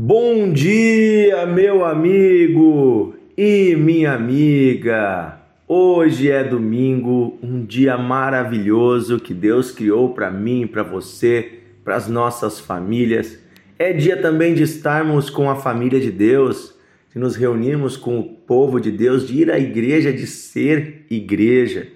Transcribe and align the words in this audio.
Bom 0.00 0.52
dia, 0.52 1.44
meu 1.44 1.84
amigo 1.84 3.16
e 3.36 3.74
minha 3.74 4.12
amiga. 4.12 5.40
Hoje 5.66 6.30
é 6.30 6.44
domingo, 6.44 7.36
um 7.42 7.64
dia 7.64 7.98
maravilhoso 7.98 9.18
que 9.18 9.34
Deus 9.34 9.72
criou 9.72 10.14
para 10.14 10.30
mim, 10.30 10.68
para 10.68 10.84
você, 10.84 11.62
para 11.82 11.96
as 11.96 12.06
nossas 12.06 12.60
famílias. 12.60 13.40
É 13.76 13.92
dia 13.92 14.16
também 14.16 14.54
de 14.54 14.62
estarmos 14.62 15.28
com 15.30 15.50
a 15.50 15.56
família 15.56 15.98
de 15.98 16.12
Deus, 16.12 16.78
de 17.12 17.18
nos 17.18 17.34
reunirmos 17.34 17.96
com 17.96 18.20
o 18.20 18.22
povo 18.22 18.80
de 18.80 18.92
Deus, 18.92 19.26
de 19.26 19.42
ir 19.42 19.50
à 19.50 19.58
igreja, 19.58 20.12
de 20.12 20.28
ser 20.28 21.06
igreja. 21.10 21.88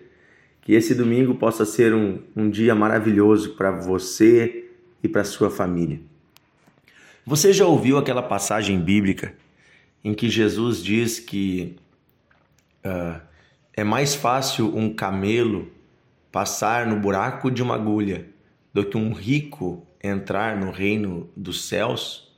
Que 0.61 0.75
esse 0.75 0.93
domingo 0.93 1.37
possa 1.37 1.65
ser 1.65 1.95
um, 1.95 2.19
um 2.35 2.51
dia 2.51 2.75
maravilhoso 2.75 3.51
para 3.51 3.71
você 3.71 4.65
e 5.05 5.07
para 5.07 5.23
sua 5.23 5.49
família. 5.49 6.01
Você 7.25 7.53
já 7.53 7.65
ouviu 7.65 7.99
aquela 7.99 8.23
passagem 8.23 8.81
bíblica 8.81 9.33
em 10.03 10.13
que 10.13 10.29
Jesus 10.29 10.83
diz 10.83 11.21
que 11.21 11.77
uh, 12.85 13.21
é 13.73 13.85
mais 13.85 14.13
fácil 14.13 14.77
um 14.77 14.93
camelo 14.93 15.71
passar 16.33 16.85
no 16.85 16.99
buraco 16.99 17.49
de 17.49 17.63
uma 17.63 17.77
agulha 17.77 18.27
do 18.75 18.85
que 18.85 18.97
um 18.97 19.13
rico 19.13 19.87
entrar 20.03 20.57
no 20.57 20.73
reino 20.73 21.31
dos 21.37 21.69
céus? 21.69 22.29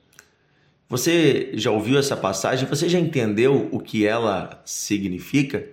Você 0.87 1.53
já 1.55 1.71
ouviu 1.71 1.99
essa 1.99 2.15
passagem? 2.15 2.69
Você 2.69 2.87
já 2.87 2.99
entendeu 2.99 3.71
o 3.73 3.81
que 3.81 4.07
ela 4.07 4.63
significa? 4.67 5.67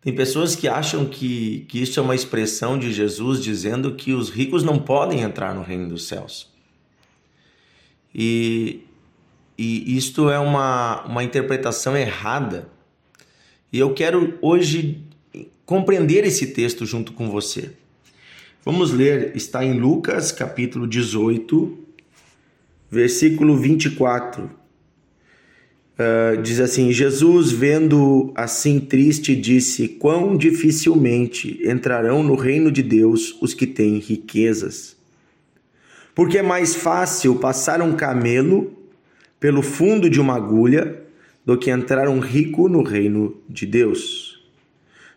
Tem 0.00 0.12
pessoas 0.12 0.56
que 0.56 0.66
acham 0.66 1.04
que, 1.06 1.66
que 1.68 1.80
isso 1.80 2.00
é 2.00 2.02
uma 2.02 2.16
expressão 2.16 2.76
de 2.76 2.92
Jesus 2.92 3.40
dizendo 3.40 3.94
que 3.94 4.12
os 4.12 4.28
ricos 4.28 4.64
não 4.64 4.76
podem 4.80 5.20
entrar 5.20 5.54
no 5.54 5.62
reino 5.62 5.88
dos 5.88 6.08
céus. 6.08 6.55
E, 8.18 8.80
e 9.58 9.94
isto 9.94 10.30
é 10.30 10.38
uma, 10.38 11.04
uma 11.04 11.22
interpretação 11.22 11.94
errada. 11.94 12.66
E 13.70 13.78
eu 13.78 13.92
quero 13.92 14.38
hoje 14.40 15.02
compreender 15.66 16.24
esse 16.24 16.46
texto 16.46 16.86
junto 16.86 17.12
com 17.12 17.28
você. 17.28 17.72
Vamos 18.64 18.90
ler, 18.90 19.36
está 19.36 19.62
em 19.62 19.78
Lucas 19.78 20.32
capítulo 20.32 20.86
18, 20.86 21.78
versículo 22.90 23.54
24. 23.54 24.44
Uh, 24.44 24.50
ah, 25.98 26.36
diz 26.36 26.58
assim: 26.58 26.90
Jesus, 26.90 27.52
vendo 27.52 28.32
assim 28.34 28.80
triste, 28.80 29.36
disse: 29.36 29.88
Quão 29.88 30.38
dificilmente 30.38 31.60
entrarão 31.68 32.22
no 32.22 32.34
reino 32.34 32.72
de 32.72 32.82
Deus 32.82 33.36
os 33.42 33.52
que 33.52 33.66
têm 33.66 33.98
riquezas 33.98 34.95
porque 36.16 36.38
é 36.38 36.42
mais 36.42 36.74
fácil 36.74 37.36
passar 37.36 37.82
um 37.82 37.94
camelo 37.94 38.74
pelo 39.38 39.60
fundo 39.60 40.08
de 40.08 40.18
uma 40.18 40.34
agulha 40.34 41.04
do 41.44 41.58
que 41.58 41.70
entrar 41.70 42.08
um 42.08 42.20
rico 42.20 42.70
no 42.70 42.82
reino 42.82 43.36
de 43.46 43.66
Deus. 43.66 44.42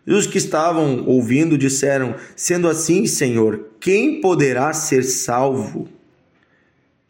E 0.06 0.12
os 0.12 0.26
que 0.26 0.36
estavam 0.36 1.06
ouvindo 1.06 1.56
disseram: 1.56 2.14
Sendo 2.36 2.68
assim, 2.68 3.06
Senhor, 3.06 3.68
quem 3.80 4.20
poderá 4.20 4.74
ser 4.74 5.02
salvo? 5.02 5.88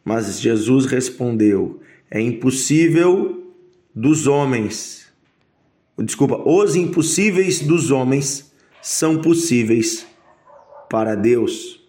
Mas 0.05 0.41
Jesus 0.41 0.87
respondeu: 0.87 1.81
É 2.09 2.21
impossível 2.21 3.53
dos 3.93 4.29
homens. 4.29 5.09
Desculpa, 5.99 6.41
os 6.49 6.77
impossíveis 6.77 7.59
dos 7.59 7.91
homens 7.91 8.53
são 8.81 9.21
possíveis 9.21 10.07
para 10.89 11.17
Deus. 11.17 11.80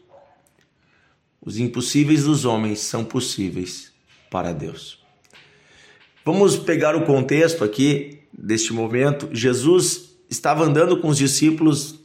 Os 1.44 1.58
impossíveis 1.58 2.25
dos 2.25 2.45
homens 2.45 2.80
são 2.80 3.03
possíveis 3.03 3.92
para 4.30 4.53
Deus. 4.53 5.00
Vamos 6.23 6.56
pegar 6.56 6.95
o 6.95 7.03
contexto 7.03 7.64
aqui 7.64 8.20
deste 8.31 8.72
momento. 8.73 9.28
Jesus 9.31 10.12
estava 10.30 10.64
andando 10.64 10.97
com 10.97 11.08
os 11.08 11.17
discípulos 11.17 12.00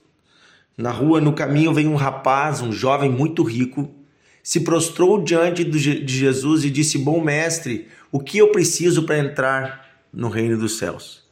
na 0.77 0.91
rua, 0.91 1.21
no 1.21 1.35
caminho 1.35 1.75
vem 1.75 1.87
um 1.87 1.97
rapaz, 1.97 2.63
um 2.63 2.73
jovem 2.73 3.11
muito 3.11 3.43
rico, 3.43 3.95
se 4.43 4.61
prostrou 4.61 5.23
diante 5.23 5.65
de 5.65 6.19
Jesus 6.19 6.65
e 6.65 6.71
disse: 6.71 6.97
Bom 6.97 7.23
mestre, 7.23 7.89
o 8.11 8.21
que 8.21 8.39
eu 8.39 8.49
preciso 8.49 9.03
para 9.03 9.19
entrar 9.19 9.87
no 10.13 10.29
reino 10.29 10.57
dos 10.57 10.79
céus? 10.79 11.25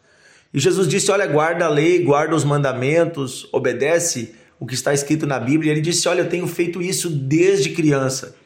E 0.53 0.61
Jesus 0.61 0.87
disse: 0.87 1.11
Olha, 1.11 1.27
guarda 1.27 1.65
a 1.65 1.69
lei, 1.69 2.03
guarda 2.03 2.35
os 2.35 2.45
mandamentos, 2.45 3.49
obedece 3.53 4.35
o 4.59 4.67
que 4.67 4.75
está 4.75 4.93
escrito 4.93 5.27
na 5.27 5.39
Bíblia. 5.39 5.73
Ele 5.73 5.81
disse: 5.81 6.09
Olha, 6.09 6.23
eu 6.23 6.29
tenho 6.29 6.47
feito 6.47 6.81
isso 6.81 7.11
desde 7.11 7.71
criança. 7.71 8.37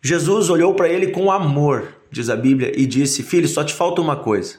Jesus 0.00 0.50
olhou 0.50 0.74
para 0.74 0.88
ele 0.88 1.08
com 1.08 1.30
amor, 1.30 1.94
diz 2.10 2.28
a 2.28 2.36
Bíblia, 2.36 2.72
e 2.74 2.86
disse: 2.86 3.22
Filho, 3.22 3.48
só 3.48 3.62
te 3.64 3.72
falta 3.72 4.00
uma 4.00 4.16
coisa. 4.16 4.56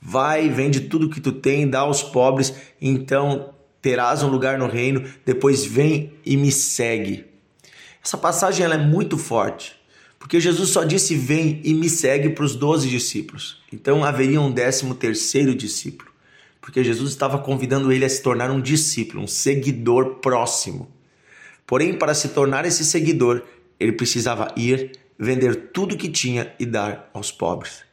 Vai, 0.00 0.48
vende 0.48 0.80
tudo 0.80 1.08
que 1.08 1.20
tu 1.20 1.32
tem, 1.32 1.68
dá 1.68 1.80
aos 1.80 2.02
pobres, 2.02 2.54
então 2.80 3.54
terás 3.80 4.22
um 4.22 4.28
lugar 4.28 4.58
no 4.58 4.66
reino. 4.66 5.02
Depois 5.24 5.64
vem 5.64 6.12
e 6.24 6.36
me 6.36 6.52
segue. 6.52 7.24
Essa 8.04 8.18
passagem 8.18 8.64
ela 8.64 8.74
é 8.74 8.78
muito 8.78 9.16
forte, 9.18 9.74
porque 10.18 10.38
Jesus 10.38 10.70
só 10.70 10.84
disse: 10.84 11.14
Vem 11.14 11.60
e 11.64 11.72
me 11.72 11.88
segue 11.88 12.30
para 12.30 12.44
os 12.44 12.54
doze 12.54 12.88
discípulos. 12.88 13.62
Então 13.72 14.04
haveria 14.04 14.40
um 14.40 14.52
décimo 14.52 14.94
terceiro 14.94 15.54
discípulo 15.54 16.05
porque 16.66 16.82
Jesus 16.82 17.10
estava 17.10 17.38
convidando 17.38 17.92
ele 17.92 18.04
a 18.04 18.08
se 18.08 18.20
tornar 18.20 18.50
um 18.50 18.60
discípulo, 18.60 19.22
um 19.22 19.26
seguidor 19.28 20.16
próximo. 20.16 20.90
Porém, 21.64 21.94
para 21.94 22.12
se 22.12 22.30
tornar 22.30 22.66
esse 22.66 22.84
seguidor, 22.84 23.44
ele 23.78 23.92
precisava 23.92 24.52
ir, 24.56 24.98
vender 25.16 25.70
tudo 25.72 25.96
que 25.96 26.08
tinha 26.08 26.52
e 26.58 26.66
dar 26.66 27.08
aos 27.14 27.30
pobres. 27.30 27.84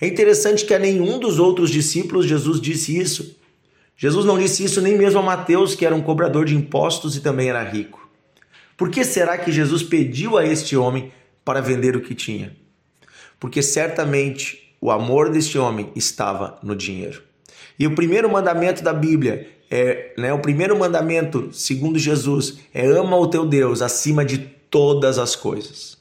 É 0.00 0.06
interessante 0.06 0.64
que 0.64 0.72
a 0.72 0.78
nenhum 0.78 1.18
dos 1.18 1.40
outros 1.40 1.68
discípulos 1.68 2.24
Jesus 2.24 2.60
disse 2.60 2.96
isso. 2.96 3.36
Jesus 3.96 4.24
não 4.24 4.38
disse 4.38 4.62
isso 4.62 4.80
nem 4.80 4.96
mesmo 4.96 5.18
a 5.18 5.22
Mateus, 5.24 5.74
que 5.74 5.84
era 5.84 5.94
um 5.94 6.00
cobrador 6.00 6.44
de 6.44 6.54
impostos 6.54 7.16
e 7.16 7.20
também 7.20 7.48
era 7.48 7.64
rico. 7.64 8.08
Por 8.76 8.88
que 8.88 9.02
será 9.02 9.36
que 9.36 9.50
Jesus 9.50 9.82
pediu 9.82 10.38
a 10.38 10.46
este 10.46 10.76
homem 10.76 11.10
para 11.44 11.60
vender 11.60 11.96
o 11.96 12.00
que 12.00 12.14
tinha? 12.14 12.56
Porque 13.40 13.60
certamente 13.60 14.76
o 14.80 14.92
amor 14.92 15.28
deste 15.28 15.58
homem 15.58 15.90
estava 15.96 16.60
no 16.62 16.76
dinheiro. 16.76 17.31
E 17.82 17.86
o 17.88 17.96
primeiro 17.96 18.30
mandamento 18.30 18.80
da 18.80 18.92
Bíblia 18.92 19.48
é, 19.68 20.14
né, 20.16 20.32
o 20.32 20.38
primeiro 20.38 20.78
mandamento, 20.78 21.52
segundo 21.52 21.98
Jesus, 21.98 22.58
é 22.72 22.86
ama 22.86 23.16
o 23.16 23.26
teu 23.26 23.44
Deus 23.44 23.82
acima 23.82 24.24
de 24.24 24.38
todas 24.38 25.18
as 25.18 25.34
coisas. 25.34 25.98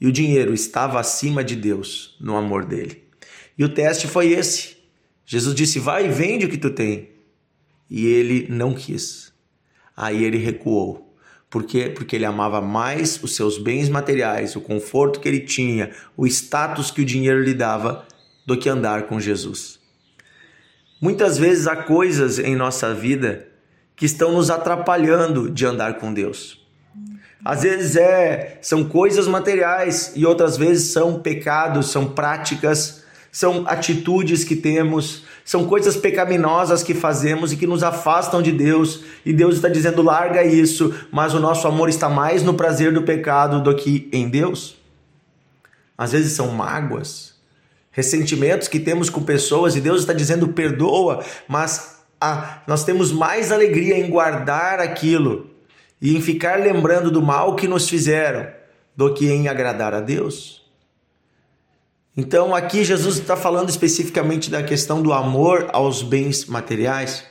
E 0.00 0.06
o 0.06 0.12
dinheiro 0.12 0.54
estava 0.54 0.98
acima 0.98 1.44
de 1.44 1.54
Deus 1.56 2.16
no 2.18 2.34
amor 2.38 2.64
dele. 2.64 3.04
E 3.58 3.62
o 3.62 3.68
teste 3.68 4.06
foi 4.06 4.32
esse. 4.32 4.78
Jesus 5.26 5.54
disse: 5.54 5.78
"Vai 5.78 6.06
e 6.06 6.08
vende 6.08 6.46
o 6.46 6.48
que 6.48 6.56
tu 6.56 6.70
tem". 6.70 7.10
E 7.90 8.06
ele 8.06 8.46
não 8.48 8.72
quis. 8.72 9.30
Aí 9.94 10.24
ele 10.24 10.38
recuou. 10.38 11.14
Por 11.50 11.64
quê? 11.64 11.92
Porque 11.94 12.16
ele 12.16 12.24
amava 12.24 12.62
mais 12.62 13.22
os 13.22 13.36
seus 13.36 13.58
bens 13.58 13.90
materiais, 13.90 14.56
o 14.56 14.60
conforto 14.62 15.20
que 15.20 15.28
ele 15.28 15.40
tinha, 15.40 15.90
o 16.16 16.26
status 16.26 16.90
que 16.90 17.02
o 17.02 17.04
dinheiro 17.04 17.42
lhe 17.42 17.52
dava, 17.52 18.06
do 18.46 18.56
que 18.56 18.70
andar 18.70 19.02
com 19.02 19.20
Jesus. 19.20 19.77
Muitas 21.00 21.38
vezes 21.38 21.66
há 21.66 21.76
coisas 21.76 22.38
em 22.38 22.56
nossa 22.56 22.92
vida 22.92 23.46
que 23.94 24.06
estão 24.06 24.32
nos 24.32 24.50
atrapalhando 24.50 25.50
de 25.50 25.64
andar 25.64 25.94
com 25.94 26.12
Deus. 26.12 26.60
Às 27.44 27.62
vezes 27.62 27.96
é, 27.96 28.58
são 28.60 28.84
coisas 28.84 29.28
materiais 29.28 30.12
e 30.16 30.26
outras 30.26 30.56
vezes 30.56 30.90
são 30.90 31.20
pecados, 31.20 31.90
são 31.90 32.08
práticas, 32.08 33.04
são 33.30 33.64
atitudes 33.68 34.42
que 34.42 34.56
temos, 34.56 35.24
são 35.44 35.66
coisas 35.66 35.96
pecaminosas 35.96 36.82
que 36.82 36.94
fazemos 36.94 37.52
e 37.52 37.56
que 37.56 37.66
nos 37.66 37.82
afastam 37.82 38.42
de 38.42 38.50
Deus. 38.50 39.04
E 39.24 39.32
Deus 39.32 39.54
está 39.54 39.68
dizendo: 39.68 40.02
larga 40.02 40.44
isso, 40.44 40.92
mas 41.12 41.32
o 41.32 41.40
nosso 41.40 41.66
amor 41.68 41.88
está 41.88 42.08
mais 42.08 42.42
no 42.42 42.54
prazer 42.54 42.92
do 42.92 43.02
pecado 43.02 43.62
do 43.62 43.74
que 43.74 44.08
em 44.12 44.28
Deus. 44.28 44.76
Às 45.96 46.12
vezes 46.12 46.32
são 46.32 46.48
mágoas, 46.48 47.34
ressentimentos 47.90 48.68
que 48.68 48.78
temos 48.78 49.10
com 49.10 49.22
pessoas 49.22 49.76
e 49.76 49.80
Deus 49.80 50.00
está 50.00 50.12
dizendo 50.12 50.48
perdoa, 50.48 51.24
mas 51.46 51.98
ah, 52.20 52.62
nós 52.66 52.84
temos 52.84 53.12
mais 53.12 53.52
alegria 53.52 53.98
em 53.98 54.10
guardar 54.10 54.80
aquilo 54.80 55.50
e 56.00 56.16
em 56.16 56.20
ficar 56.20 56.60
lembrando 56.60 57.10
do 57.10 57.22
mal 57.22 57.56
que 57.56 57.68
nos 57.68 57.88
fizeram 57.88 58.48
do 58.96 59.12
que 59.14 59.30
em 59.30 59.48
agradar 59.48 59.94
a 59.94 60.00
Deus. 60.00 60.58
Então 62.16 62.52
aqui 62.54 62.82
Jesus 62.82 63.16
está 63.18 63.36
falando 63.36 63.68
especificamente 63.68 64.50
da 64.50 64.62
questão 64.62 65.00
do 65.00 65.12
amor 65.12 65.68
aos 65.72 66.02
bens 66.02 66.46
materiais. 66.46 67.24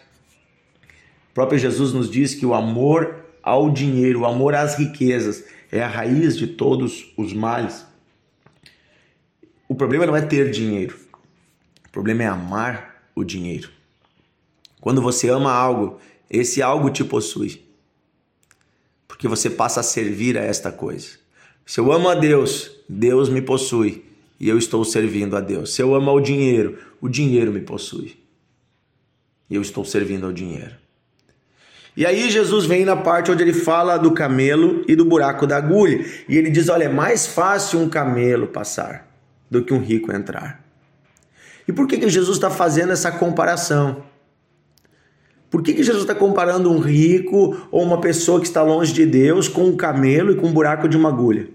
O 1.30 1.34
próprio 1.34 1.60
Jesus 1.60 1.92
nos 1.92 2.10
diz 2.10 2.34
que 2.34 2.46
o 2.46 2.54
amor 2.54 3.26
ao 3.44 3.70
dinheiro, 3.70 4.22
o 4.22 4.26
amor 4.26 4.56
às 4.56 4.78
riquezas 4.78 5.44
é 5.72 5.82
a 5.82 5.88
raiz 5.88 6.38
de 6.38 6.48
todos 6.48 7.14
os 7.18 7.34
males. 7.34 7.86
O 9.68 9.76
problema 9.76 10.06
não 10.06 10.16
é 10.16 10.22
ter 10.22 10.50
dinheiro. 10.50 10.98
O 11.88 11.90
problema 11.92 12.24
é 12.24 12.28
amar 12.28 13.04
o 13.14 13.24
dinheiro. 13.24 13.70
Quando 14.80 15.02
você 15.02 15.30
ama 15.30 15.52
algo, 15.52 16.00
esse 16.30 16.62
algo 16.62 16.90
te 16.90 17.04
possui. 17.04 17.64
Porque 19.08 19.28
você 19.28 19.50
passa 19.50 19.82
a 19.82 19.84
servir 19.84 20.38
a 20.38 20.42
esta 20.42 20.72
coisa. 20.72 21.18
Se 21.66 21.80
eu 21.80 21.92
amo 21.92 22.08
a 22.08 22.16
Deus, 22.16 22.72
Deus 22.88 23.28
me 23.30 23.42
possui 23.42 24.06
e 24.40 24.48
eu 24.48 24.58
estou 24.58 24.86
servindo 24.86 25.36
a 25.36 25.42
Deus. 25.42 25.74
Se 25.74 25.82
eu 25.82 25.94
amo 25.96 26.10
ao 26.10 26.22
dinheiro, 26.22 26.78
o 27.02 27.10
dinheiro 27.10 27.52
me 27.52 27.62
possui 27.62 28.18
e 29.50 29.56
eu 29.56 29.62
estou 29.62 29.84
servindo 29.84 30.26
ao 30.26 30.32
dinheiro. 30.32 30.76
E 31.96 32.06
aí 32.06 32.30
Jesus 32.30 32.66
vem 32.66 32.86
na 32.86 32.96
parte 32.96 33.32
onde 33.32 33.42
ele 33.42 33.54
fala 33.54 33.98
do 33.98 34.12
camelo 34.12 34.86
e 34.88 34.96
do 34.96 35.04
buraco 35.04 35.48
da 35.48 35.58
agulha. 35.58 36.06
E 36.30 36.38
ele 36.38 36.52
diz: 36.52 36.70
olha, 36.70 36.84
é 36.84 36.90
mais 36.90 37.26
fácil 37.26 37.80
um 37.80 37.90
camelo 37.90 38.48
passar 38.48 39.07
do 39.50 39.64
que 39.64 39.74
um 39.74 39.80
rico 39.80 40.12
entrar. 40.12 40.64
E 41.68 41.74
por 41.74 41.88
que, 41.88 41.98
que 41.98 42.10
Jesus 42.10 42.38
está 42.38 42.50
fazendo 42.50 42.94
essa 42.94 43.12
comparação? 43.12 44.04
Por 45.50 45.62
que, 45.64 45.74
que 45.74 45.84
Jesus 45.84 46.04
está 46.04 46.14
comparando 46.14 46.72
um 46.72 46.80
rico 46.80 47.58
ou 47.72 47.84
uma 47.84 48.02
pessoa 48.02 48.40
que 48.40 48.48
está 48.48 48.62
longe 48.62 48.94
de 48.94 49.06
Deus 49.06 49.48
com 49.48 49.66
um 49.66 49.78
camelo 49.78 50.32
e 50.32 50.36
com 50.36 50.48
um 50.48 50.54
buraco 50.54 50.88
de 50.88 50.98
uma 50.98 51.10
agulha? 51.10 51.48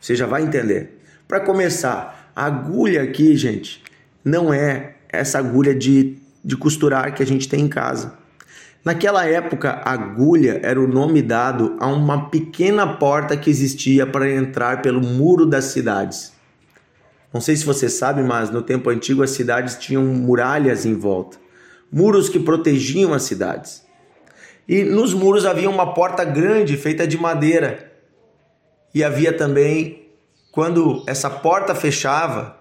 Você 0.00 0.14
já 0.14 0.26
vai 0.26 0.42
entender. 0.42 1.00
Para 1.26 1.40
começar, 1.40 2.30
a 2.36 2.44
agulha 2.44 3.02
aqui, 3.02 3.34
gente, 3.36 3.82
não 4.24 4.52
é 4.52 4.96
essa 5.08 5.38
agulha 5.38 5.74
de, 5.74 6.18
de 6.44 6.56
costurar 6.56 7.14
que 7.14 7.22
a 7.22 7.26
gente 7.26 7.48
tem 7.48 7.62
em 7.62 7.68
casa. 7.68 8.18
Naquela 8.84 9.26
época, 9.26 9.80
agulha 9.84 10.60
era 10.62 10.80
o 10.80 10.86
nome 10.86 11.20
dado 11.20 11.76
a 11.80 11.88
uma 11.88 12.28
pequena 12.28 12.86
porta 12.86 13.36
que 13.36 13.50
existia 13.50 14.06
para 14.06 14.30
entrar 14.30 14.80
pelo 14.82 15.00
muro 15.00 15.44
das 15.44 15.64
cidades. 15.64 16.35
Não 17.32 17.40
sei 17.40 17.56
se 17.56 17.64
você 17.64 17.88
sabe, 17.88 18.22
mas 18.22 18.50
no 18.50 18.62
tempo 18.62 18.90
antigo 18.90 19.22
as 19.22 19.30
cidades 19.30 19.76
tinham 19.76 20.02
muralhas 20.04 20.86
em 20.86 20.94
volta, 20.94 21.38
muros 21.92 22.28
que 22.28 22.38
protegiam 22.38 23.12
as 23.12 23.22
cidades. 23.22 23.84
E 24.68 24.82
nos 24.82 25.14
muros 25.14 25.46
havia 25.46 25.70
uma 25.70 25.94
porta 25.94 26.24
grande 26.24 26.76
feita 26.76 27.06
de 27.06 27.16
madeira. 27.16 27.92
E 28.94 29.04
havia 29.04 29.32
também 29.32 30.06
quando 30.50 31.04
essa 31.06 31.28
porta 31.28 31.74
fechava, 31.74 32.58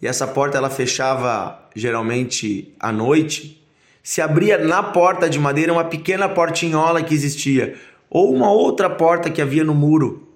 e 0.00 0.06
essa 0.06 0.26
porta 0.26 0.56
ela 0.56 0.70
fechava 0.70 1.68
geralmente 1.74 2.74
à 2.78 2.92
noite, 2.92 3.66
se 4.02 4.20
abria 4.20 4.58
na 4.58 4.82
porta 4.82 5.28
de 5.28 5.38
madeira 5.38 5.72
uma 5.72 5.84
pequena 5.84 6.28
portinhola 6.28 7.02
que 7.02 7.14
existia, 7.14 7.76
ou 8.08 8.34
uma 8.34 8.50
outra 8.50 8.88
porta 8.88 9.30
que 9.30 9.40
havia 9.40 9.64
no 9.64 9.74
muro, 9.74 10.28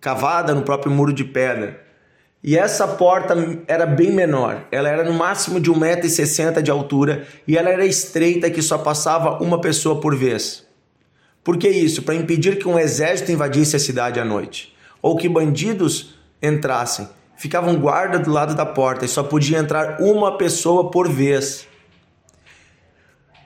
cavada 0.00 0.54
no 0.54 0.62
próprio 0.62 0.92
muro 0.92 1.12
de 1.12 1.24
pedra. 1.24 1.81
E 2.44 2.58
essa 2.58 2.88
porta 2.88 3.36
era 3.68 3.86
bem 3.86 4.10
menor, 4.10 4.66
ela 4.72 4.88
era 4.88 5.04
no 5.04 5.12
máximo 5.12 5.60
de 5.60 5.70
1,60m 5.70 6.60
de 6.60 6.72
altura 6.72 7.24
e 7.46 7.56
ela 7.56 7.70
era 7.70 7.86
estreita 7.86 8.50
que 8.50 8.60
só 8.60 8.76
passava 8.78 9.40
uma 9.40 9.60
pessoa 9.60 10.00
por 10.00 10.16
vez. 10.16 10.66
Por 11.44 11.56
que 11.56 11.68
isso? 11.68 12.02
Para 12.02 12.16
impedir 12.16 12.58
que 12.58 12.66
um 12.66 12.78
exército 12.78 13.30
invadisse 13.30 13.76
a 13.76 13.78
cidade 13.78 14.18
à 14.18 14.24
noite, 14.24 14.74
ou 15.00 15.16
que 15.16 15.28
bandidos 15.28 16.18
entrassem. 16.42 17.08
Ficavam 17.36 17.76
guarda 17.76 18.18
do 18.18 18.30
lado 18.30 18.56
da 18.56 18.66
porta 18.66 19.04
e 19.04 19.08
só 19.08 19.22
podia 19.22 19.58
entrar 19.58 20.00
uma 20.00 20.36
pessoa 20.36 20.90
por 20.90 21.08
vez. 21.08 21.66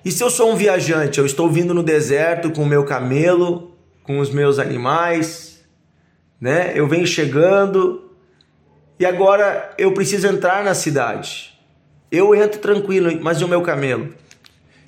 E 0.02 0.10
se 0.10 0.22
eu 0.22 0.30
sou 0.30 0.52
um 0.52 0.56
viajante, 0.56 1.18
eu 1.18 1.26
estou 1.26 1.50
vindo 1.50 1.74
no 1.74 1.82
deserto 1.82 2.50
com 2.50 2.62
o 2.62 2.66
meu 2.66 2.84
camelo, 2.84 3.76
com 4.02 4.20
os 4.20 4.30
meus 4.30 4.58
animais, 4.58 5.64
né? 6.40 6.72
Eu 6.74 6.86
venho 6.86 7.06
chegando 7.06 8.05
e 8.98 9.04
agora 9.04 9.74
eu 9.76 9.92
preciso 9.92 10.26
entrar 10.26 10.64
na 10.64 10.74
cidade. 10.74 11.58
Eu 12.10 12.34
entro 12.34 12.60
tranquilo, 12.60 13.18
mas 13.22 13.40
e 13.40 13.44
o 13.44 13.48
meu 13.48 13.62
camelo? 13.62 14.14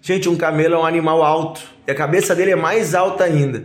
Gente, 0.00 0.28
um 0.28 0.36
camelo 0.36 0.76
é 0.76 0.78
um 0.78 0.86
animal 0.86 1.22
alto 1.22 1.60
e 1.86 1.90
a 1.90 1.94
cabeça 1.94 2.34
dele 2.34 2.52
é 2.52 2.56
mais 2.56 2.94
alta 2.94 3.24
ainda. 3.24 3.64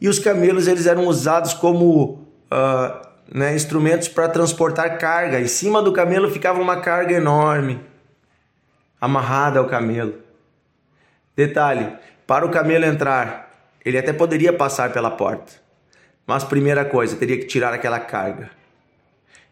E 0.00 0.08
os 0.08 0.18
camelos 0.18 0.66
eles 0.66 0.86
eram 0.86 1.06
usados 1.06 1.52
como 1.52 2.26
uh, 2.50 3.06
né, 3.32 3.54
instrumentos 3.54 4.08
para 4.08 4.28
transportar 4.28 4.98
carga. 4.98 5.40
Em 5.40 5.46
cima 5.46 5.82
do 5.82 5.92
camelo 5.92 6.30
ficava 6.30 6.60
uma 6.60 6.80
carga 6.80 7.14
enorme, 7.14 7.80
amarrada 9.00 9.58
ao 9.58 9.66
camelo. 9.66 10.14
Detalhe: 11.36 11.92
para 12.26 12.46
o 12.46 12.50
camelo 12.50 12.84
entrar, 12.84 13.50
ele 13.84 13.98
até 13.98 14.12
poderia 14.12 14.52
passar 14.52 14.92
pela 14.92 15.10
porta, 15.10 15.52
mas 16.26 16.44
primeira 16.44 16.84
coisa, 16.84 17.16
teria 17.16 17.38
que 17.38 17.46
tirar 17.46 17.74
aquela 17.74 18.00
carga. 18.00 18.50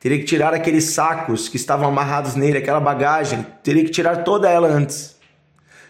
Teria 0.02 0.18
que 0.18 0.24
tirar 0.24 0.52
aqueles 0.52 0.86
sacos 0.86 1.48
que 1.48 1.54
estavam 1.54 1.86
amarrados 1.86 2.34
nele, 2.34 2.58
aquela 2.58 2.80
bagagem, 2.80 3.46
teria 3.62 3.84
que 3.84 3.90
tirar 3.90 4.24
toda 4.24 4.50
ela 4.50 4.66
antes. 4.66 5.14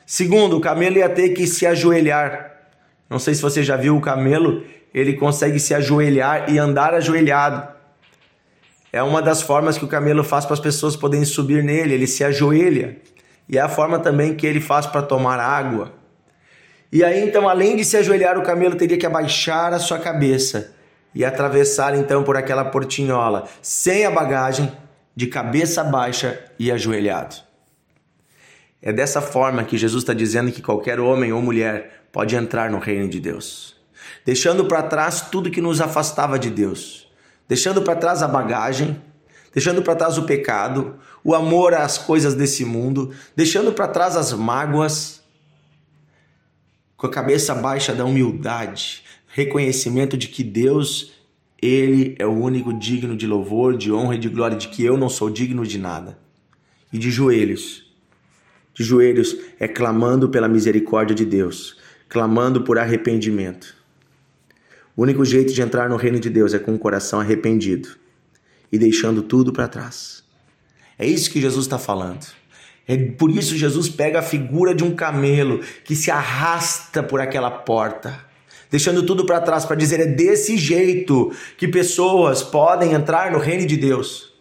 Segundo, 0.04 0.58
o 0.58 0.60
camelo 0.60 0.98
ia 0.98 1.08
ter 1.08 1.30
que 1.30 1.46
se 1.46 1.66
ajoelhar. 1.66 2.52
Não 3.08 3.18
sei 3.18 3.34
se 3.34 3.40
você 3.40 3.62
já 3.62 3.74
viu 3.74 3.96
o 3.96 4.02
camelo, 4.02 4.64
ele 4.92 5.14
consegue 5.14 5.58
se 5.58 5.72
ajoelhar 5.72 6.52
e 6.52 6.58
andar 6.58 6.92
ajoelhado. 6.92 7.66
É 8.92 9.02
uma 9.02 9.22
das 9.22 9.40
formas 9.40 9.78
que 9.78 9.84
o 9.86 9.88
camelo 9.88 10.22
faz 10.22 10.44
para 10.44 10.52
as 10.52 10.60
pessoas 10.60 10.94
poderem 10.94 11.24
subir 11.24 11.64
nele, 11.64 11.94
ele 11.94 12.06
se 12.06 12.22
ajoelha 12.22 12.98
e 13.48 13.56
é 13.56 13.62
a 13.62 13.68
forma 13.70 13.98
também 13.98 14.34
que 14.34 14.46
ele 14.46 14.60
faz 14.60 14.84
para 14.84 15.00
tomar 15.00 15.40
água. 15.40 15.90
E 16.92 17.02
aí 17.02 17.26
então, 17.26 17.48
além 17.48 17.76
de 17.76 17.84
se 17.86 17.96
ajoelhar, 17.96 18.36
o 18.36 18.42
camelo 18.42 18.74
teria 18.74 18.98
que 18.98 19.06
abaixar 19.06 19.72
a 19.72 19.78
sua 19.78 19.98
cabeça 19.98 20.81
e 21.14 21.24
atravessar 21.24 21.94
então 21.96 22.22
por 22.22 22.36
aquela 22.36 22.64
portinhola, 22.64 23.48
sem 23.60 24.04
a 24.04 24.10
bagagem, 24.10 24.72
de 25.14 25.26
cabeça 25.26 25.84
baixa 25.84 26.42
e 26.58 26.72
ajoelhado. 26.72 27.36
É 28.80 28.92
dessa 28.92 29.20
forma 29.20 29.62
que 29.62 29.78
Jesus 29.78 30.02
está 30.02 30.12
dizendo 30.12 30.50
que 30.50 30.62
qualquer 30.62 30.98
homem 30.98 31.32
ou 31.32 31.40
mulher 31.40 32.06
pode 32.10 32.34
entrar 32.34 32.70
no 32.70 32.78
reino 32.78 33.08
de 33.08 33.20
Deus, 33.20 33.76
deixando 34.24 34.64
para 34.64 34.82
trás 34.82 35.20
tudo 35.30 35.50
que 35.50 35.60
nos 35.60 35.80
afastava 35.80 36.38
de 36.38 36.50
Deus, 36.50 37.08
deixando 37.48 37.82
para 37.82 37.94
trás 37.94 38.22
a 38.22 38.28
bagagem, 38.28 39.00
deixando 39.52 39.82
para 39.82 39.94
trás 39.94 40.18
o 40.18 40.24
pecado, 40.24 40.98
o 41.22 41.34
amor 41.34 41.74
às 41.74 41.98
coisas 41.98 42.34
desse 42.34 42.64
mundo, 42.64 43.14
deixando 43.36 43.72
para 43.72 43.86
trás 43.86 44.16
as 44.16 44.32
mágoas, 44.32 45.21
com 47.02 47.08
a 47.08 47.10
cabeça 47.10 47.52
baixa 47.52 47.93
da 47.93 48.04
humildade, 48.04 49.02
reconhecimento 49.26 50.16
de 50.16 50.28
que 50.28 50.44
Deus, 50.44 51.12
Ele 51.60 52.14
é 52.16 52.25
o 52.25 52.31
único 52.31 52.72
digno 52.72 53.16
de 53.16 53.26
louvor, 53.26 53.76
de 53.76 53.93
honra 53.93 54.14
e 54.14 54.19
de 54.19 54.28
glória, 54.28 54.56
de 54.56 54.69
que 54.69 54.84
eu 54.84 54.96
não 54.96 55.08
sou 55.08 55.28
digno 55.28 55.66
de 55.66 55.78
nada. 55.78 56.16
E 56.93 56.99
de 56.99 57.10
joelhos, 57.10 57.93
de 58.72 58.84
joelhos, 58.84 59.37
é 59.58 59.66
clamando 59.66 60.28
pela 60.28 60.46
misericórdia 60.46 61.12
de 61.12 61.25
Deus, 61.25 61.76
clamando 62.08 62.62
por 62.62 62.78
arrependimento. 62.78 63.75
O 64.94 65.02
único 65.02 65.25
jeito 65.25 65.52
de 65.52 65.60
entrar 65.60 65.88
no 65.88 65.96
reino 65.96 66.20
de 66.20 66.31
Deus 66.31 66.55
é 66.55 66.60
com 66.60 66.72
o 66.72 66.78
coração 66.78 67.19
arrependido 67.19 67.96
e 68.70 68.78
deixando 68.78 69.22
tudo 69.22 69.52
para 69.52 69.66
trás. 69.66 70.22
É 70.96 71.05
isso 71.05 71.32
que 71.32 71.41
Jesus 71.41 71.65
está 71.65 71.81
falando. 71.81 72.24
É 72.86 72.96
por 72.96 73.31
isso 73.31 73.56
Jesus 73.56 73.89
pega 73.89 74.19
a 74.19 74.22
figura 74.22 74.74
de 74.74 74.82
um 74.82 74.94
camelo 74.94 75.60
que 75.84 75.94
se 75.94 76.10
arrasta 76.10 77.03
por 77.03 77.20
aquela 77.20 77.51
porta, 77.51 78.24
deixando 78.70 79.05
tudo 79.05 79.24
para 79.24 79.41
trás 79.41 79.65
para 79.65 79.77
dizer 79.77 80.01
é 80.01 80.06
desse 80.06 80.56
jeito 80.56 81.32
que 81.56 81.69
pessoas 81.69 82.43
podem 82.43 82.93
entrar 82.93 83.31
no 83.31 83.39
reino 83.39 83.67
de 83.67 83.77
Deus. 83.77 84.32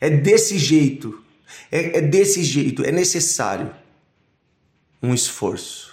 É 0.00 0.08
desse 0.08 0.58
jeito. 0.58 1.22
É, 1.70 1.98
é 1.98 2.00
desse 2.00 2.42
jeito. 2.42 2.82
É 2.84 2.90
necessário 2.90 3.70
um 5.02 5.12
esforço. 5.12 5.90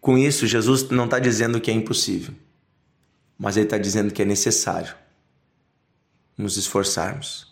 Com 0.00 0.18
isso, 0.18 0.48
Jesus 0.48 0.88
não 0.90 1.04
está 1.04 1.20
dizendo 1.20 1.60
que 1.60 1.70
é 1.70 1.74
impossível, 1.74 2.34
mas 3.38 3.56
ele 3.56 3.66
está 3.66 3.78
dizendo 3.78 4.12
que 4.12 4.20
é 4.20 4.24
necessário 4.24 4.92
nos 6.36 6.56
esforçarmos. 6.56 7.51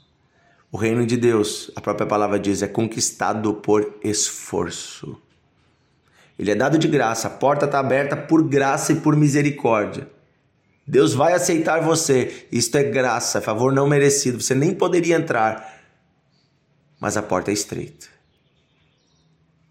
O 0.73 0.77
reino 0.77 1.05
de 1.05 1.17
Deus, 1.17 1.71
a 1.75 1.81
própria 1.81 2.07
palavra 2.07 2.39
diz, 2.39 2.63
é 2.63 2.69
conquistado 2.69 3.55
por 3.55 3.99
esforço. 4.05 5.21
Ele 6.39 6.51
é 6.51 6.55
dado 6.55 6.79
de 6.79 6.89
graça, 6.89 7.29
a 7.29 7.31
porta 7.31 7.67
está 7.67 7.81
aberta 7.81 8.17
por 8.17 8.49
graça 8.49 8.93
e 8.93 9.01
por 9.01 9.17
misericórdia. 9.17 10.09
Deus 10.87 11.13
vai 11.13 11.35
aceitar 11.35 11.81
você. 11.81 12.47
Isto 12.51 12.79
é 12.79 12.85
graça, 12.85 13.39
é 13.39 13.41
favor 13.41 13.73
não 13.73 13.89
merecido. 13.89 14.41
Você 14.41 14.55
nem 14.55 14.75
poderia 14.75 15.17
entrar, 15.17 15.83
mas 16.99 17.17
a 17.17 17.23
porta 17.23 17.51
é 17.51 17.55
estreita. 17.55 18.07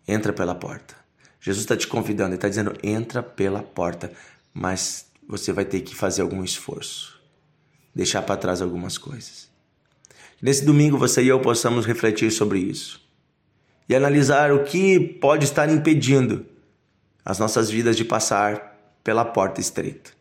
Entra 0.07 0.31
pela 0.31 0.53
porta. 0.53 0.95
Jesus 1.41 1.63
está 1.63 1.75
te 1.75 1.87
convidando, 1.87 2.29
ele 2.29 2.35
está 2.35 2.49
dizendo: 2.49 2.73
entra 2.83 3.23
pela 3.23 3.63
porta, 3.63 4.11
mas 4.53 5.05
você 5.27 5.51
vai 5.51 5.65
ter 5.65 5.81
que 5.81 5.95
fazer 5.95 6.21
algum 6.21 6.43
esforço 6.43 7.19
deixar 7.93 8.21
para 8.21 8.37
trás 8.37 8.61
algumas 8.61 8.97
coisas. 8.97 9.48
Nesse 10.41 10.63
domingo 10.63 10.97
você 10.97 11.21
e 11.21 11.27
eu 11.27 11.39
possamos 11.41 11.85
refletir 11.85 12.31
sobre 12.31 12.59
isso 12.59 13.01
e 13.89 13.95
analisar 13.95 14.53
o 14.53 14.63
que 14.63 14.99
pode 14.99 15.43
estar 15.43 15.69
impedindo 15.69 16.45
as 17.25 17.39
nossas 17.39 17.69
vidas 17.69 17.97
de 17.97 18.05
passar 18.05 18.79
pela 19.03 19.25
porta 19.25 19.59
estreita. 19.59 20.11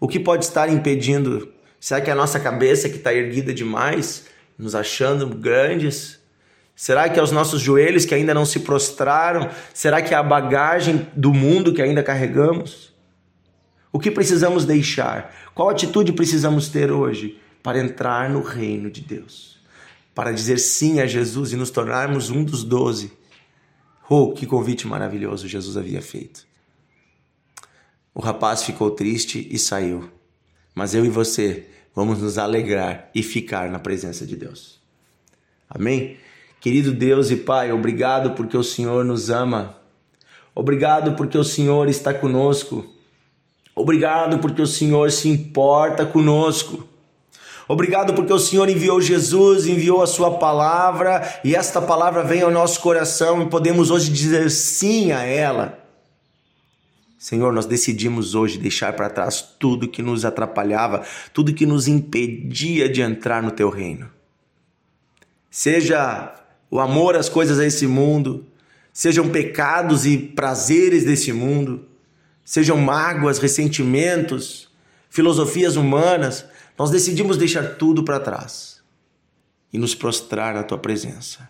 O 0.00 0.08
que 0.08 0.18
pode 0.18 0.44
estar 0.44 0.68
impedindo? 0.68 1.52
Será 1.78 2.00
que 2.00 2.10
a 2.10 2.14
nossa 2.14 2.40
cabeça 2.40 2.88
que 2.88 2.96
está 2.96 3.14
erguida 3.14 3.54
demais, 3.54 4.24
nos 4.58 4.74
achando 4.74 5.28
grandes? 5.28 6.18
Será 6.74 7.08
que 7.08 7.20
é 7.20 7.22
os 7.22 7.30
nossos 7.30 7.60
joelhos 7.60 8.04
que 8.04 8.14
ainda 8.14 8.34
não 8.34 8.44
se 8.44 8.60
prostraram? 8.60 9.48
Será 9.72 10.02
que 10.02 10.12
é 10.12 10.16
a 10.16 10.22
bagagem 10.22 11.06
do 11.14 11.32
mundo 11.32 11.72
que 11.72 11.80
ainda 11.80 12.02
carregamos? 12.02 12.92
O 13.92 14.00
que 14.00 14.10
precisamos 14.10 14.64
deixar? 14.64 15.32
Qual 15.54 15.68
atitude 15.68 16.12
precisamos 16.12 16.68
ter 16.68 16.90
hoje 16.90 17.38
para 17.64 17.78
entrar 17.78 18.28
no 18.28 18.42
reino 18.42 18.90
de 18.90 19.00
Deus? 19.00 19.58
Para 20.14 20.30
dizer 20.30 20.58
sim 20.58 21.00
a 21.00 21.06
Jesus 21.06 21.50
e 21.50 21.56
nos 21.56 21.70
tornarmos 21.70 22.28
um 22.28 22.44
dos 22.44 22.62
doze. 22.62 23.10
Oh, 24.06 24.32
que 24.32 24.44
convite 24.44 24.86
maravilhoso 24.86 25.48
Jesus 25.48 25.78
havia 25.78 26.02
feito. 26.02 26.46
O 28.14 28.20
rapaz 28.20 28.62
ficou 28.62 28.90
triste 28.90 29.48
e 29.50 29.58
saiu. 29.58 30.10
Mas 30.74 30.94
eu 30.94 31.06
e 31.06 31.08
você 31.08 31.66
vamos 31.94 32.18
nos 32.18 32.36
alegrar 32.36 33.10
e 33.14 33.22
ficar 33.22 33.70
na 33.70 33.78
presença 33.78 34.26
de 34.26 34.36
Deus. 34.36 34.78
Amém? 35.66 36.18
Querido 36.60 36.92
Deus 36.92 37.30
e 37.30 37.36
Pai, 37.36 37.72
obrigado 37.72 38.32
porque 38.32 38.58
o 38.58 38.62
Senhor 38.62 39.06
nos 39.06 39.30
ama. 39.30 39.78
Obrigado 40.54 41.16
porque 41.16 41.38
o 41.38 41.44
Senhor 41.44 41.88
está 41.88 42.12
conosco. 42.12 42.84
Obrigado 43.74 44.38
porque 44.38 44.60
o 44.60 44.66
Senhor 44.66 45.10
se 45.10 45.30
importa 45.30 46.04
conosco. 46.04 46.92
Obrigado 47.66 48.12
porque 48.14 48.32
o 48.32 48.38
Senhor 48.38 48.68
enviou 48.68 49.00
Jesus, 49.00 49.66
enviou 49.66 50.02
a 50.02 50.06
Sua 50.06 50.38
palavra 50.38 51.40
e 51.42 51.54
esta 51.54 51.80
palavra 51.80 52.22
vem 52.22 52.42
ao 52.42 52.50
nosso 52.50 52.80
coração 52.80 53.42
e 53.42 53.46
podemos 53.48 53.90
hoje 53.90 54.10
dizer 54.10 54.50
sim 54.50 55.12
a 55.12 55.22
ela. 55.22 55.78
Senhor, 57.18 57.54
nós 57.54 57.64
decidimos 57.64 58.34
hoje 58.34 58.58
deixar 58.58 58.92
para 58.92 59.08
trás 59.08 59.40
tudo 59.58 59.88
que 59.88 60.02
nos 60.02 60.26
atrapalhava, 60.26 61.02
tudo 61.32 61.54
que 61.54 61.64
nos 61.64 61.88
impedia 61.88 62.86
de 62.86 63.00
entrar 63.00 63.42
no 63.42 63.50
teu 63.50 63.70
reino. 63.70 64.10
Seja 65.50 66.34
o 66.70 66.78
amor 66.78 67.16
às 67.16 67.30
coisas 67.30 67.56
desse 67.56 67.86
mundo, 67.86 68.44
sejam 68.92 69.30
pecados 69.30 70.04
e 70.04 70.18
prazeres 70.18 71.04
desse 71.04 71.32
mundo, 71.32 71.86
sejam 72.44 72.76
mágoas, 72.76 73.38
ressentimentos, 73.38 74.68
filosofias 75.08 75.76
humanas, 75.76 76.44
nós 76.76 76.90
decidimos 76.90 77.36
deixar 77.36 77.76
tudo 77.76 78.04
para 78.04 78.20
trás 78.20 78.82
e 79.72 79.78
nos 79.78 79.94
prostrar 79.94 80.54
na 80.54 80.62
tua 80.62 80.78
presença. 80.78 81.48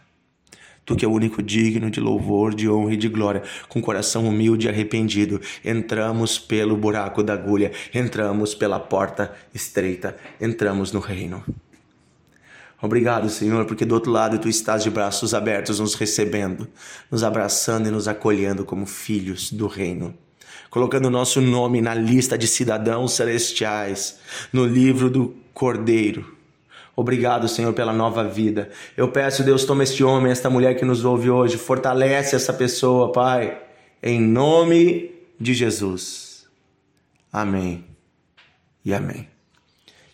Tu 0.84 0.94
que 0.96 1.04
é 1.04 1.08
o 1.08 1.12
único 1.12 1.42
digno 1.42 1.90
de 1.90 1.98
louvor, 1.98 2.54
de 2.54 2.68
honra 2.68 2.92
e 2.92 2.96
de 2.96 3.08
glória, 3.08 3.42
com 3.68 3.80
coração 3.80 4.26
humilde 4.28 4.66
e 4.66 4.70
arrependido, 4.70 5.40
entramos 5.64 6.38
pelo 6.38 6.76
buraco 6.76 7.22
da 7.22 7.32
agulha, 7.32 7.72
entramos 7.92 8.54
pela 8.54 8.78
porta 8.78 9.34
estreita, 9.54 10.14
entramos 10.38 10.92
no 10.92 11.00
reino. 11.00 11.42
Obrigado, 12.82 13.30
Senhor, 13.30 13.64
porque 13.64 13.86
do 13.86 13.94
outro 13.94 14.12
lado 14.12 14.38
tu 14.38 14.46
estás 14.46 14.82
de 14.82 14.90
braços 14.90 15.32
abertos 15.32 15.80
nos 15.80 15.94
recebendo, 15.94 16.68
nos 17.10 17.24
abraçando 17.24 17.88
e 17.88 17.90
nos 17.90 18.06
acolhendo 18.06 18.62
como 18.62 18.84
filhos 18.84 19.50
do 19.50 19.66
reino 19.66 20.14
colocando 20.74 21.06
o 21.06 21.10
nosso 21.10 21.40
nome 21.40 21.80
na 21.80 21.94
lista 21.94 22.36
de 22.36 22.48
cidadãos 22.48 23.12
celestiais, 23.12 24.18
no 24.52 24.66
livro 24.66 25.08
do 25.08 25.32
Cordeiro. 25.54 26.34
Obrigado, 26.96 27.46
Senhor, 27.46 27.72
pela 27.72 27.92
nova 27.92 28.24
vida. 28.24 28.68
Eu 28.96 29.06
peço, 29.06 29.44
Deus, 29.44 29.64
toma 29.64 29.84
este 29.84 30.02
homem, 30.02 30.32
esta 30.32 30.50
mulher 30.50 30.74
que 30.74 30.84
nos 30.84 31.04
ouve 31.04 31.30
hoje, 31.30 31.56
fortalece 31.58 32.34
essa 32.34 32.52
pessoa, 32.52 33.12
Pai, 33.12 33.56
em 34.02 34.20
nome 34.20 35.12
de 35.38 35.54
Jesus. 35.54 36.44
Amém 37.32 37.84
e 38.84 38.92
amém. 38.92 39.28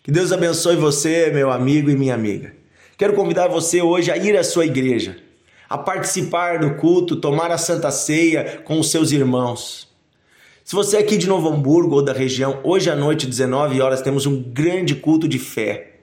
Que 0.03 0.11
Deus 0.11 0.31
abençoe 0.31 0.75
você, 0.75 1.31
meu 1.31 1.49
amigo 1.49 1.89
e 1.89 1.95
minha 1.95 2.13
amiga. 2.13 2.53
Quero 2.99 3.15
convidar 3.15 3.47
você 3.47 3.81
hoje 3.81 4.11
a 4.11 4.17
ir 4.17 4.37
à 4.37 4.43
sua 4.43 4.67
igreja, 4.67 5.17
a 5.67 5.75
participar 5.75 6.59
do 6.59 6.75
culto, 6.75 7.15
tomar 7.15 7.49
a 7.49 7.57
santa 7.57 7.89
ceia 7.89 8.61
com 8.63 8.79
os 8.79 8.91
seus 8.91 9.11
irmãos. 9.11 9.89
Se 10.71 10.75
você 10.75 10.95
é 10.95 10.99
aqui 11.01 11.17
de 11.17 11.27
Novo 11.27 11.49
Hamburgo 11.49 11.95
ou 11.95 12.01
da 12.01 12.13
região, 12.13 12.61
hoje 12.63 12.89
à 12.89 12.95
noite, 12.95 13.27
19 13.27 13.81
horas, 13.81 14.01
temos 14.01 14.25
um 14.25 14.41
grande 14.41 14.95
culto 14.95 15.27
de 15.27 15.37
fé. 15.37 15.97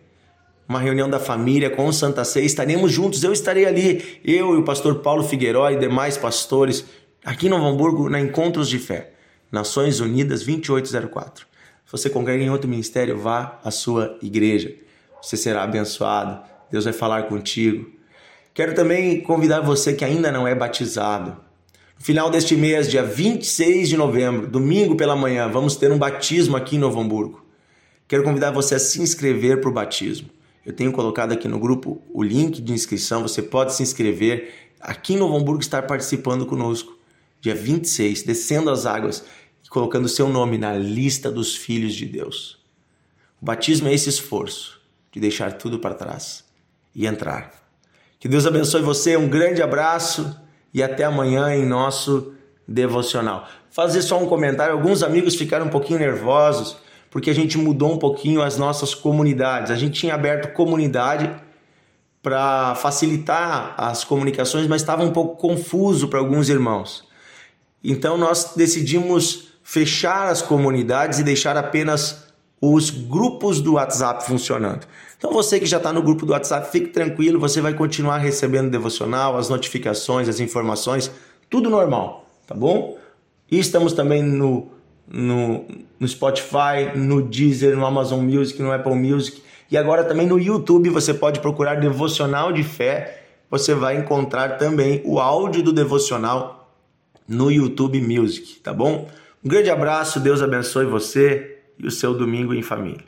Uma 0.69 0.79
reunião 0.79 1.09
da 1.09 1.19
família 1.19 1.71
com 1.71 1.87
o 1.87 1.93
Santa 1.95 2.23
Ceia, 2.23 2.45
estaremos 2.45 2.93
juntos, 2.93 3.25
eu 3.25 3.33
estarei 3.33 3.65
ali, 3.65 4.21
eu 4.23 4.55
e 4.55 4.59
o 4.59 4.65
pastor 4.65 4.97
Paulo 4.97 5.25
Figueiró 5.25 5.71
e 5.71 5.79
demais 5.79 6.19
pastores, 6.19 6.85
aqui 7.25 7.47
em 7.47 7.49
Novo 7.49 7.65
Hamburgo, 7.65 8.11
na 8.11 8.21
Encontros 8.21 8.69
de 8.69 8.79
Fé, 8.79 9.13
Nações 9.51 10.01
Unidas 10.01 10.45
2804. 10.45 11.47
Se 11.87 11.91
você 11.91 12.11
congrega 12.11 12.45
em 12.45 12.51
outro 12.51 12.69
ministério, 12.69 13.17
vá 13.17 13.59
à 13.65 13.71
sua 13.71 14.19
igreja, 14.21 14.75
você 15.23 15.39
será 15.39 15.63
abençoado, 15.63 16.43
Deus 16.71 16.85
vai 16.85 16.93
falar 16.93 17.23
contigo. 17.23 17.91
Quero 18.53 18.75
também 18.75 19.23
convidar 19.23 19.63
você 19.63 19.95
que 19.95 20.05
ainda 20.05 20.31
não 20.31 20.47
é 20.47 20.55
batizado. 20.55 21.48
No 21.99 22.05
final 22.05 22.31
deste 22.31 22.57
mês, 22.57 22.89
dia 22.89 23.03
26 23.03 23.89
de 23.89 23.97
novembro, 23.97 24.47
domingo 24.47 24.95
pela 24.95 25.17
manhã, 25.17 25.51
vamos 25.51 25.75
ter 25.75 25.91
um 25.91 25.99
batismo 25.99 26.57
aqui 26.57 26.77
em 26.77 26.79
Novo 26.79 27.01
Hamburgo. 27.01 27.45
Quero 28.07 28.23
convidar 28.23 28.53
você 28.53 28.77
a 28.77 28.79
se 28.79 29.03
inscrever 29.03 29.61
para 29.61 29.69
o 29.69 29.73
batismo. 29.73 30.31
Eu 30.65 30.73
tenho 30.73 30.93
colocado 30.93 31.33
aqui 31.33 31.49
no 31.49 31.59
grupo 31.59 32.01
o 32.15 32.23
link 32.23 32.63
de 32.63 32.73
inscrição, 32.73 33.23
você 33.23 33.43
pode 33.43 33.75
se 33.75 33.83
inscrever 33.83 34.71
aqui 34.81 35.15
em 35.15 35.17
Novo 35.17 35.37
Hamburgo 35.37 35.61
estar 35.61 35.89
participando 35.89 36.47
conosco. 36.47 36.97
Dia 37.41 37.55
26, 37.55 38.23
descendo 38.23 38.71
as 38.71 38.87
águas 38.87 39.25
e 39.65 39.69
colocando 39.69 40.09
seu 40.09 40.29
nome 40.29 40.57
na 40.57 40.75
lista 40.75 41.33
dos 41.33 41.57
filhos 41.57 41.95
de 41.95 42.07
Deus. 42.07 42.59
O 43.43 43.45
batismo 43.45 43.89
é 43.89 43.93
esse 43.93 44.09
esforço 44.09 44.81
de 45.11 45.19
deixar 45.19 45.53
tudo 45.55 45.81
para 45.81 45.97
trás 45.97 46.45
e 46.95 47.09
entrar. 47.09 47.53
Que 48.21 48.29
Deus 48.29 48.47
abençoe 48.47 48.83
você, 48.83 49.17
um 49.17 49.29
grande 49.29 49.61
abraço 49.61 50.48
e 50.73 50.83
até 50.83 51.05
amanhã 51.05 51.55
em 51.55 51.67
nosso 51.67 52.33
devocional. 52.67 53.47
Fazer 53.71 54.03
só 54.03 54.23
um 54.23 54.27
comentário, 54.27 54.75
alguns 54.75 55.03
amigos 55.03 55.35
ficaram 55.35 55.67
um 55.67 55.71
pouquinho 55.71 55.99
nervosos 55.99 56.77
porque 57.11 57.31
a 57.31 57.35
gente 57.35 57.57
mudou 57.57 57.93
um 57.93 57.99
pouquinho 57.99 58.43
as 58.43 58.59
nossas 58.59 58.95
comunidades. 58.95 59.71
A 59.71 59.77
gente 59.77 59.99
tinha 60.01 60.15
aberto 60.15 60.53
comunidade 60.53 61.31
para 62.23 62.75
facilitar 62.75 63.75
as 63.79 64.05
comunicações, 64.05 64.67
mas 64.67 64.83
estava 64.83 65.03
um 65.03 65.13
pouco 65.13 65.37
confuso 65.37 66.09
para 66.09 66.19
alguns 66.19 66.49
irmãos. 66.49 67.05
Então 67.83 68.19
nós 68.19 68.53
decidimos 68.57 69.49
fechar 69.63 70.29
as 70.29 70.43
comunidades 70.43 71.19
e 71.19 71.23
deixar 71.23 71.57
apenas 71.57 72.27
os 72.61 72.91
grupos 72.91 73.61
do 73.61 73.75
WhatsApp 73.75 74.25
funcionando. 74.25 74.87
Então 75.19 75.33
você 75.33 75.59
que 75.59 75.67
já 75.67 75.77
está 75.79 75.93
no 75.93 76.01
grupo 76.01 76.25
do 76.25 76.33
WhatsApp, 76.33 76.71
fique 76.71 76.89
tranquilo, 76.89 77.39
você 77.39 77.61
vai 77.61 77.75
continuar 77.75 78.19
recebendo 78.19 78.71
devocional, 78.71 79.37
as 79.37 79.49
notificações, 79.49 80.29
as 80.29 80.39
informações, 80.39 81.11
tudo 81.51 81.69
normal, 81.69 82.25
tá 82.47 82.55
bom? 82.55 82.97
E 83.51 83.59
estamos 83.59 83.93
também 83.93 84.23
no 84.23 84.69
no, 85.11 85.65
no 85.99 86.07
Spotify, 86.07 86.95
no 86.95 87.23
Deezer, 87.23 87.75
no 87.75 87.87
Amazon 87.87 88.21
Music, 88.21 88.61
no 88.61 88.71
Apple 88.71 88.95
Music 88.95 89.43
e 89.71 89.77
agora 89.77 90.05
também 90.05 90.27
no 90.27 90.39
YouTube 90.39 90.89
você 90.89 91.13
pode 91.13 91.41
procurar 91.41 91.77
Devocional 91.77 92.53
de 92.53 92.63
Fé. 92.63 93.25
Você 93.51 93.75
vai 93.75 93.97
encontrar 93.97 94.59
também 94.59 95.03
o 95.05 95.19
áudio 95.19 95.63
do 95.63 95.73
devocional 95.73 96.75
no 97.27 97.51
YouTube 97.51 98.01
Music, 98.01 98.61
tá 98.61 98.73
bom? 98.73 99.09
Um 99.45 99.49
grande 99.49 99.71
abraço, 99.71 100.21
Deus 100.21 100.43
abençoe 100.43 100.87
você 100.87 101.59
e 101.79 101.87
o 101.87 101.91
seu 101.91 102.15
domingo 102.15 102.55
em 102.55 102.63
família. 102.63 103.08